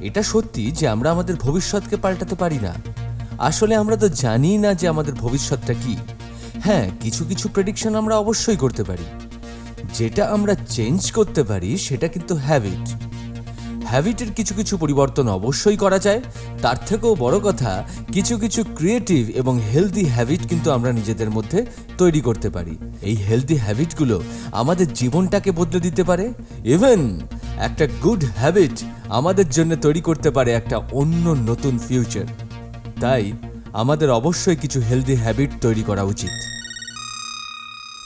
[0.00, 2.74] এটা সত্যি যে আমরা আমাদের ভবিষ্যৎকে পাল্টাতে পারি না।
[3.38, 5.96] আসলে আমরা তো জানি না যে আমাদের ভবিষ্যৎটা কি।
[6.64, 9.04] হ্যাঁ কিছু কিছু প্রেডিকশন আমরা অবশ্যই করতে পারি।
[9.94, 12.94] যেটা আমরা চেঞ্জ করতে পারি, সেটা কিন্তু হ্যাবিট
[13.84, 16.20] হ্যাবিটের কিছু কিছু পরিবর্তন অবশ্যই করা যায়।
[16.62, 21.66] তার থেকেও বড় কথা, কিছু কিছু ক্রিয়েটিভ এবং হেলদি হ্যাবিট কিন্তু আমরা নিজেদের মধ্যে
[21.98, 24.22] তৈরি করতে পারি। এই হেলদি হ্যাবিটগুলো
[24.52, 26.32] আমাদের জীবনটাকে বদলে দিতে পারে।
[26.64, 27.20] ইভেন
[27.60, 28.76] একটা গুড হ্যাবিট
[29.08, 32.26] আমাদের জন্য তৈরি করতে পারে একটা অন্য নতুন ফিউচার
[33.00, 33.32] তাই
[33.72, 36.30] আমাদের অবশ্যই কিছু হেলদি হ্যাবিট তৈরি করা উচিত।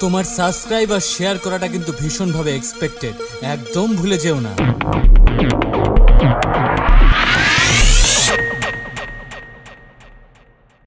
[0.00, 4.52] তোমার সাবস্ক্রাইব আর শেয়ার করাটা কিন্তু ভীষণভাবে এক্সপেক্টেড একদম ভুলে যেও না।